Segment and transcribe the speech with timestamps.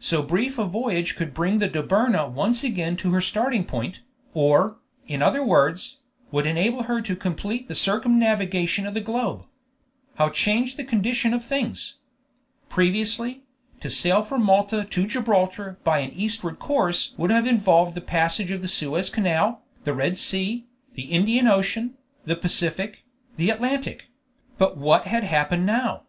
[0.00, 4.00] So brief a voyage would bring the Dobryna once again to her starting point,
[4.34, 5.96] or, in other words,
[6.30, 9.46] would enable her to complete the circumnavigation of the globe.
[10.16, 11.94] How changed the condition of things!
[12.68, 13.44] Previously,
[13.80, 18.50] to sail from Malta to Gibraltar by an eastward course would have involved the passage
[18.50, 21.96] of the Suez Canal, the Red Sea, the Indian Ocean,
[22.26, 23.04] the Pacific,
[23.38, 24.08] the Atlantic;
[24.58, 26.02] but what had happened now?